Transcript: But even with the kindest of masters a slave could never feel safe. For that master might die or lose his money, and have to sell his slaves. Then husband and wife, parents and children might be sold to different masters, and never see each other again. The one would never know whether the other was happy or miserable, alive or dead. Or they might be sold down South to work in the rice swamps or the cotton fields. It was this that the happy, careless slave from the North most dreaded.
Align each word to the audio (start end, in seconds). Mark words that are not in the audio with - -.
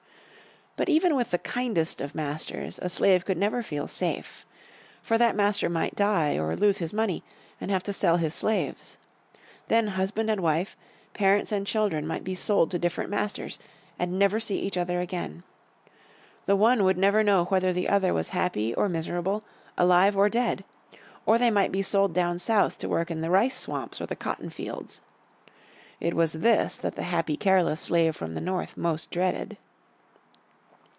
But 0.77 0.87
even 0.89 1.15
with 1.15 1.29
the 1.31 1.37
kindest 1.37 1.99
of 2.01 2.15
masters 2.15 2.79
a 2.81 2.89
slave 2.89 3.23
could 3.25 3.37
never 3.37 3.61
feel 3.61 3.87
safe. 3.89 4.45
For 5.03 5.17
that 5.17 5.35
master 5.35 5.69
might 5.69 5.95
die 5.97 6.37
or 6.39 6.55
lose 6.55 6.77
his 6.79 6.93
money, 6.93 7.23
and 7.59 7.69
have 7.69 7.83
to 7.83 7.93
sell 7.93 8.15
his 8.17 8.33
slaves. 8.33 8.97
Then 9.67 9.87
husband 9.89 10.31
and 10.31 10.39
wife, 10.41 10.75
parents 11.13 11.51
and 11.51 11.67
children 11.67 12.07
might 12.07 12.23
be 12.23 12.33
sold 12.35 12.71
to 12.71 12.79
different 12.79 13.09
masters, 13.11 13.59
and 13.99 14.17
never 14.17 14.39
see 14.39 14.59
each 14.61 14.77
other 14.77 15.01
again. 15.01 15.43
The 16.47 16.55
one 16.55 16.83
would 16.85 16.97
never 16.97 17.21
know 17.21 17.43
whether 17.45 17.73
the 17.73 17.89
other 17.89 18.13
was 18.13 18.29
happy 18.29 18.73
or 18.73 18.87
miserable, 18.89 19.43
alive 19.77 20.15
or 20.17 20.29
dead. 20.29 20.63
Or 21.27 21.37
they 21.37 21.51
might 21.51 21.73
be 21.73 21.83
sold 21.83 22.13
down 22.13 22.39
South 22.39 22.77
to 22.79 22.89
work 22.89 23.11
in 23.11 23.19
the 23.21 23.29
rice 23.29 23.57
swamps 23.57 23.99
or 24.01 24.05
the 24.07 24.15
cotton 24.15 24.49
fields. 24.49 25.01
It 25.99 26.15
was 26.15 26.31
this 26.31 26.77
that 26.77 26.95
the 26.95 27.03
happy, 27.03 27.35
careless 27.37 27.81
slave 27.81 28.15
from 28.15 28.33
the 28.33 28.41
North 28.41 28.77
most 28.77 29.11
dreaded. 29.11 29.57